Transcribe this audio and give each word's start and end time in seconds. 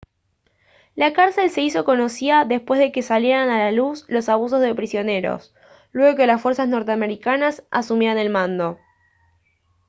la 0.95 1.13
cárcel 1.13 1.51
se 1.51 1.61
hizo 1.61 1.85
conocida 1.85 2.43
después 2.43 2.79
de 2.79 2.91
que 2.91 3.03
salieran 3.03 3.51
a 3.51 3.59
la 3.59 3.71
luz 3.71 4.03
los 4.07 4.29
abusos 4.29 4.59
de 4.59 4.73
prisioneros 4.73 5.53
luego 5.91 6.13
de 6.13 6.17
que 6.17 6.25
las 6.25 6.41
fuerzas 6.41 6.67
norteamericanas 6.67 7.61
asumieran 7.69 8.17
el 8.17 8.31
mando 8.31 8.79